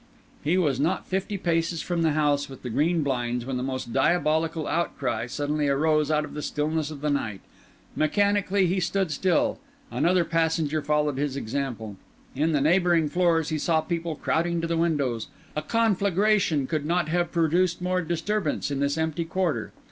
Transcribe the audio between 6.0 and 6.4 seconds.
out of